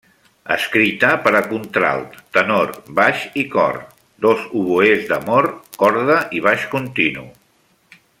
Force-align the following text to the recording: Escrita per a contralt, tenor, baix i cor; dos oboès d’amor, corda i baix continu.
Escrita 0.53 1.09
per 1.25 1.33
a 1.39 1.41
contralt, 1.51 2.15
tenor, 2.37 2.73
baix 2.99 3.27
i 3.43 3.45
cor; 3.57 3.77
dos 4.27 4.41
oboès 4.63 5.05
d’amor, 5.13 5.49
corda 5.83 6.17
i 6.39 6.43
baix 6.49 6.65
continu. 6.77 7.29